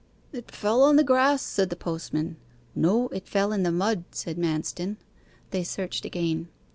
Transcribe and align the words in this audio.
'It 0.33 0.49
fell 0.49 0.81
on 0.81 0.95
the 0.95 1.03
grass,' 1.03 1.43
said 1.43 1.69
the 1.69 1.75
postman. 1.75 2.35
'No; 2.73 3.07
it 3.09 3.27
fell 3.27 3.53
in 3.53 3.61
the 3.61 3.71
mud,' 3.71 4.05
said 4.09 4.35
Manston. 4.35 4.97
They 5.51 5.63
searched 5.63 6.05
again. 6.05 6.47